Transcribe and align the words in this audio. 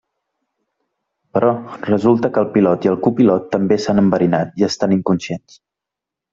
Però, 1.37 1.51
resulta 1.89 2.33
que 2.37 2.43
el 2.45 2.49
pilot 2.57 2.89
i 2.89 2.93
el 2.93 2.99
copilot 3.09 3.47
també 3.55 3.79
s'han 3.85 4.05
enverinat 4.07 4.59
i 4.63 4.69
estan 4.73 4.99
inconscients. 5.01 5.63